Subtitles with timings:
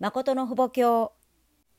[0.00, 1.12] 誠の父母教。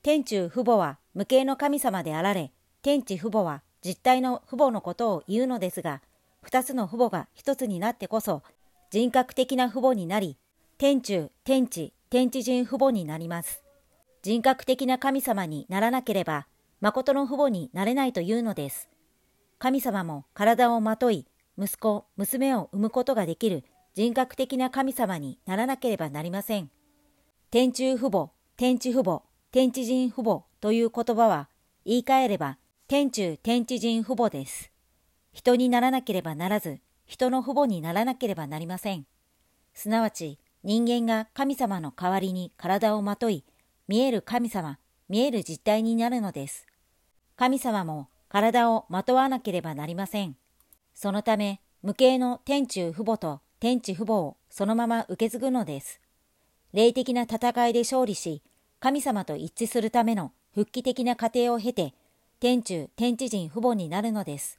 [0.04, 6.02] 天中父母は無形の神様であられ、天地父母は実体の父母のことを言うのですが、
[6.40, 8.44] 二つの父母が一つになってこそ、
[8.90, 10.38] 人格的な父母になり、
[10.78, 13.64] 天中、天地、天地人父母になります。
[14.22, 16.46] 人格的な神様にならなければ、
[16.80, 18.88] 誠の父母になれないというのです。
[19.58, 21.26] 神様も体をまとい、
[21.58, 23.64] 息子、娘を産むことができる
[23.94, 26.70] 人格的な神様にならなければなりません。
[27.52, 31.50] 天中父母、天地父母、天地人父母という言葉は、
[31.84, 32.56] 言い換えれば、
[32.88, 34.72] 天中天地人父母です。
[35.34, 39.04] 人にならなければならず、人の父母にならなければなりません。
[39.74, 43.44] すなわち、人間が神様の代わりに体をまとい、
[43.86, 44.78] 見える神様、
[45.10, 46.66] 見える実体になるのです。
[47.36, 50.38] 神様も体をまとわなければなりません。
[50.94, 56.01] そのため、無形の天中父母と天地父母をそのまま受け継ぐのです。
[56.72, 58.42] 霊的な戦いで勝利し、
[58.80, 61.94] 神様と一致するための復帰的な過程を経て、
[62.40, 64.58] 天中天地人父母になるのです。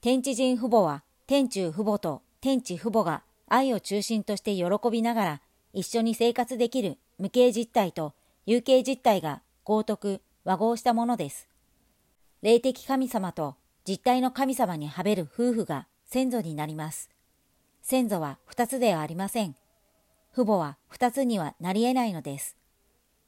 [0.00, 5.40] 天地人父母は、天中父母と天地父母が愛を中心として喜びながら
[5.72, 8.12] 一緒に生活できる無形実体と
[8.44, 11.48] 有形実体が合徳、和合したものです。
[12.42, 13.56] 霊的神様と
[13.88, 17.10] 実体の神様にはべる夫婦が先祖になります。
[17.82, 19.54] 先祖は二つではありません。
[20.36, 22.58] 父母は二つにはなり得ないのです。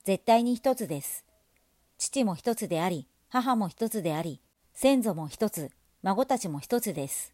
[0.04, 1.24] 絶対に一つです。
[1.96, 4.42] 父も一つであり、母も一つであり、
[4.74, 5.70] 先祖も一つ、
[6.02, 7.32] 孫たちも一つです。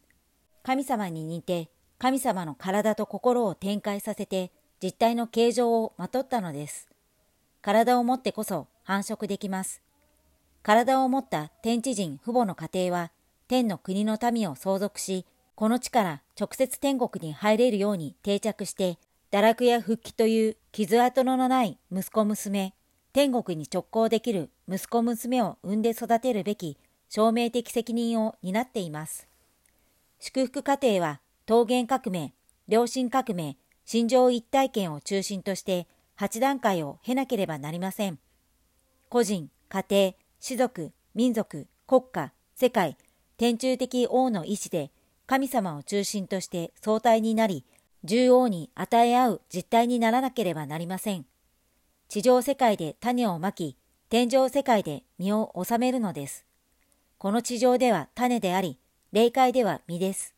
[0.63, 6.87] 神様に似て、神様の体と心を展開させて、実体の形状をまとったのです。
[7.61, 9.81] 体を持ってこそ繁殖できます。
[10.63, 13.11] 体を持った天地人父母の家庭は、
[13.49, 18.97] 天の国の民を相続し、この地から直接天国に入れるように定着して、
[19.35, 22.73] 堕落や復帰という傷跡のない息子娘、
[23.11, 26.77] 天国に直行できる息子娘を産んで育てるべき
[27.09, 29.27] 証明的責任を担っています。
[30.21, 31.19] 祝福家庭は
[31.49, 32.33] 桃源革命、
[32.69, 38.19] 良心革命、心情一体験を中心として8段階を経なければなりません。
[39.09, 42.95] 個人、家庭、士族、民族、国家、世界、
[43.35, 44.91] 天中的王の意志で
[45.27, 47.65] 神様を中心として相対になり、
[48.05, 51.25] 獣王に与え合う実態にならなければなりません。
[52.07, 53.75] 地上世界で種をまき、
[54.09, 56.45] 天上世界で実を収めるのです。
[57.17, 58.77] この地上では種であり、
[59.11, 60.35] 霊界では実です。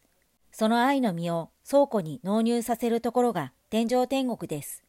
[0.51, 4.83] その愛の実を倉庫に納入させるところが天上天国です。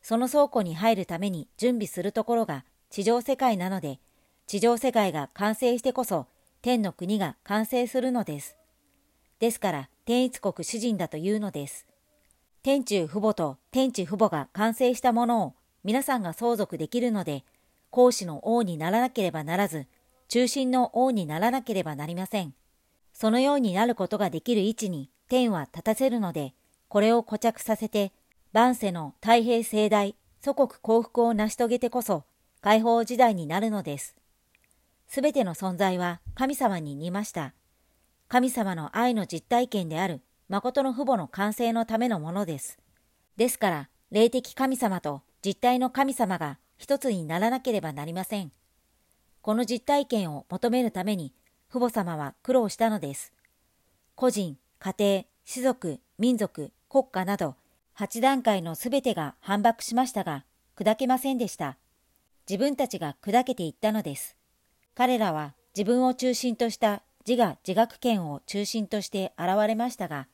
[0.00, 3.98] その倉庫に入るために準備するところが地上世界なので、
[4.46, 6.26] 地上世界が完成してこそ
[6.60, 8.56] 天の国が完成するのです。
[9.40, 11.86] ですから天一国主人だというのです。
[12.64, 17.44] 天中父母と天地父母が完成したものを皆さんが相続できるので、
[17.90, 19.88] 孔子の王にならなければならず、
[20.28, 22.54] 中心の王にならなければなりません。
[23.12, 26.54] そのようになることができる位置に天は立たせるので、
[26.86, 28.12] これを固着させて、
[28.52, 32.22] 万世の太平盛大、祖国幸福を成し遂げてこそ、
[32.60, 34.14] 解放時代になるのです。
[35.08, 37.54] すべての存在は神様に似ました。
[38.28, 42.78] 神様の愛の実体験である誠の父母の完成のためのものです。
[43.36, 48.52] ですから、霊的神様と実体の神様が一つにならなければなりません。
[49.40, 51.32] この実体験を求めるために、
[51.70, 53.32] 父母様は苦労したのです。
[54.14, 57.56] 個人、家庭、士族、民族、国家など、
[57.98, 60.44] 8段階のすべてが反駁しましたが、
[60.76, 61.76] 砕けませんでした。
[62.48, 64.36] 自分たちが砕けていったのです。
[64.94, 70.26] 彼らは自分を中心とした自我自学権を中心として現れましたが、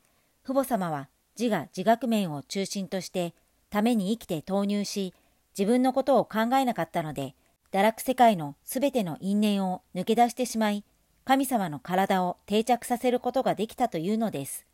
[0.45, 3.35] 父母様は自我自学面を中心として
[3.71, 5.15] ために生きて投入し、
[5.57, 7.35] 自分のことを考えなかったので、
[7.71, 10.85] 堕落世界のすべての因縁を抜け出してしまい、
[11.25, 14.67] 神様の体を定着させることができたというのです。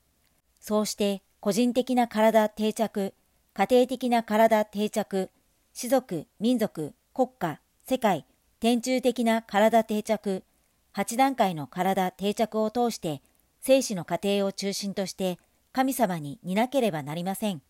[0.60, 3.12] そうして個人的な体定着、
[3.52, 5.30] 家庭的な体定着、
[5.72, 8.24] 士族、民族、国家、世界、
[8.60, 10.44] 天中的な体定着、
[10.92, 13.20] 八段階の体定着を通して、
[13.60, 15.38] 生死の過程を中心として
[15.74, 17.60] 神様に似なければなりません。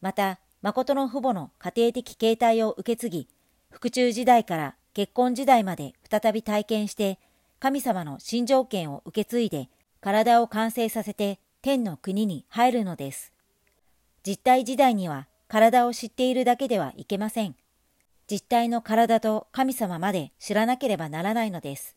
[0.00, 3.28] また、誠の父母の家庭的形態を受け継ぎ、
[3.70, 7.18] 腹中時代から結婚時代まで再び体験して、
[7.58, 9.68] 神様の新条件を受け継いで、
[10.00, 13.32] 体を完成させて天の国に入るのです。
[14.24, 17.56] 実体時代には体を知っているだけではいけません。
[18.30, 21.96] 実体の体と神様まで知らなければならないのです。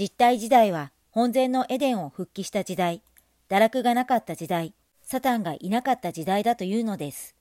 [0.00, 3.02] 実体時代は本前のエデンを復帰した時代、
[3.50, 7.34] 堕落がなかった時代、サタンがいなかった時代だというのです。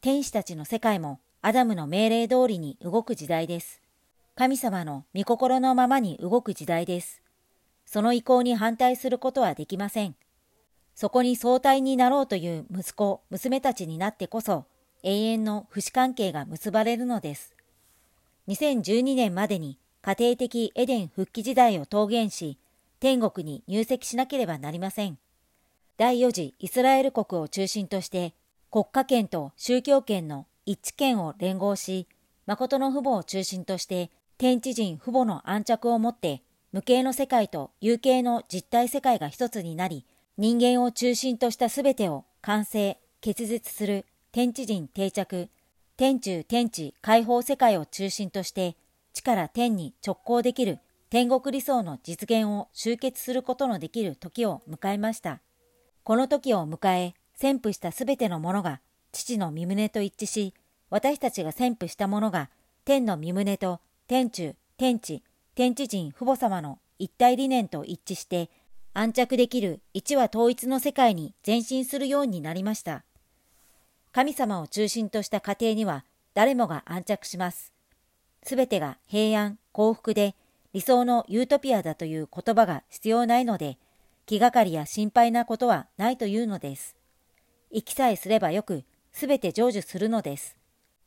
[0.00, 3.82] 天使たちの世界もアダムの命令通りに動く時代です。
[4.36, 7.22] 神様の御心のままに動く時代です。
[7.84, 10.14] その意向に反対することはできません。
[10.94, 14.66] そこに相対になろうという息子、娘たちになってこそ、
[15.02, 17.54] 永遠の不死関係が結ばれるのです。
[18.46, 22.58] 2012年までに家庭的エデン復帰時代を桃源し、
[23.00, 25.18] 天国に入籍しなければなりません。
[25.98, 28.34] 第4次イスラエル国を中心として、
[28.70, 32.08] 国家権と宗教権の一致権を連合し、
[32.46, 36.42] 誠の父母を中心として、天地人父母の安着をもって、
[36.72, 40.06] 無形の世界と有形の実体世界が一つになり、
[40.38, 45.50] 人間を中心としたすべてを完成、結実する天地人定着、
[45.98, 48.76] 天中天地解放世界を中心として、
[49.12, 50.78] 地から天に直行できる
[51.10, 55.40] 天国理想の実現を集結することのできる時を迎えました。
[56.04, 58.80] この時を迎え、宣布したすべてのものが
[59.12, 60.54] 父の身旨と一致し、
[60.90, 62.50] 私たちが宣布したものが
[62.84, 65.22] 天の身旨と天中、天地、
[65.54, 68.50] 天地人父母様の一体理念と一致して
[68.94, 73.04] 安着できる一話統一の世界に前進するようになりました。
[74.10, 76.04] 神様を中心とした家庭には
[76.34, 77.72] 誰もが安着します。
[78.42, 80.34] すべてが平安、幸福で
[80.72, 83.78] 理想のユートピアだという言葉が必要ないので、
[84.32, 86.96] 気がかりや心配なことはないというのです。
[87.70, 90.56] 生きさえすればよく、すべて成就するのです。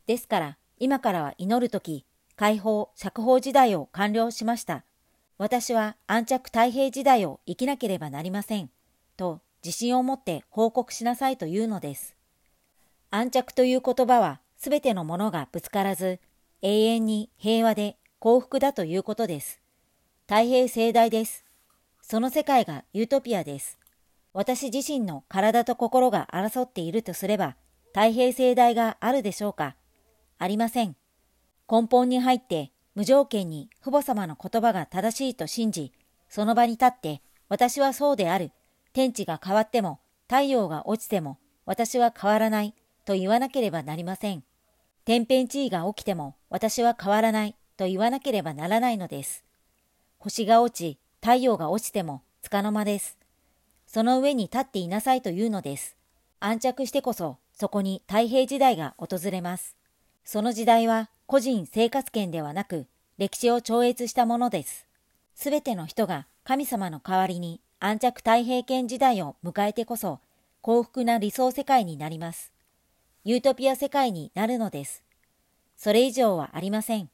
[0.06, 2.06] ですから、今からは祈るとき、
[2.36, 4.86] 解放、釈放時代を完了しました。
[5.40, 8.70] 私は安着太平時代を生きなければなりません。
[9.18, 12.16] と自信を持って報告しなさいというのです。
[13.10, 16.20] 安着という言葉はすべてのものがぶつからず、
[16.62, 19.64] 永遠に平和で幸福だということです。
[20.28, 21.45] 太平盛大です。
[22.08, 23.80] その世界がユートピアです。
[24.32, 27.56] 私自身の体と心が争っているとすれば、
[27.96, 29.76] 太平盛大があるでしょうか？
[30.38, 30.96] ありません。
[31.68, 35.94] 根本に入って無条件に父母様の言葉が正しいと信じ、
[36.30, 38.52] その場に立って私はそうである。
[38.94, 40.00] 天地が変わっても
[40.30, 42.76] 太陽が落ちても私は変わらない
[43.06, 44.44] と言わなければなりません。
[45.06, 49.44] 天変地異が起きても私は変わらないと言わなければならないのです。
[50.20, 53.18] 星が落ち、太陽が落ちても束の間です。
[53.88, 55.98] その上に立っていなさいというのです。
[56.40, 59.76] 安着してこそそこに太平時代が訪れます。
[60.24, 62.86] その時代は個人生活圏ではなく
[63.18, 64.86] 歴史を超越したものです。
[65.34, 70.20] すべての人が神様の代わりに安着太平圏時代を迎えてこそ
[70.62, 72.52] 幸福な理想世界になります。
[73.24, 75.04] ユートピア世界になるのです。
[75.76, 77.10] それ以上はありません。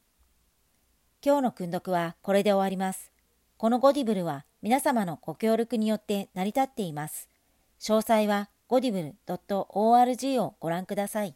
[1.25, 3.09] 今日の訓読はこれで終わります。
[3.61, 7.29] このゴディブルは皆様のご協力によって成り立っています。
[7.79, 11.35] 詳細はゴディブル .org をご覧ください。